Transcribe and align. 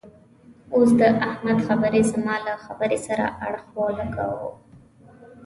اوس 0.75 0.89
د 0.99 1.01
احمد 1.29 1.57
خبرې 1.67 2.01
زما 2.11 2.35
له 2.47 2.53
خبرې 2.65 2.97
سره 3.07 3.25
اړخ 3.45 3.65
و 3.77 3.95
لګاوو. 3.99 4.49